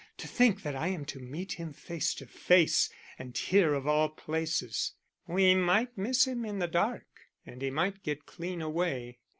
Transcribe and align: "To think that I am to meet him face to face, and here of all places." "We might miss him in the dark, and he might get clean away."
"To 0.17 0.27
think 0.27 0.63
that 0.63 0.75
I 0.75 0.87
am 0.87 1.05
to 1.05 1.19
meet 1.19 1.59
him 1.59 1.73
face 1.73 2.15
to 2.15 2.25
face, 2.25 2.89
and 3.19 3.37
here 3.37 3.75
of 3.75 3.85
all 3.85 4.09
places." 4.09 4.93
"We 5.27 5.53
might 5.53 5.95
miss 5.95 6.25
him 6.25 6.43
in 6.43 6.57
the 6.57 6.67
dark, 6.67 7.05
and 7.45 7.61
he 7.61 7.69
might 7.69 8.01
get 8.01 8.25
clean 8.25 8.63
away." 8.63 9.19